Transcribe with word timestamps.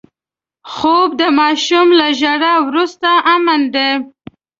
خوب 0.73 1.09
د 1.19 1.23
ماشوم 1.39 1.87
له 1.99 2.07
ژړا 2.19 2.55
وروسته 2.67 3.09
امن 3.35 3.61
دی 3.73 3.89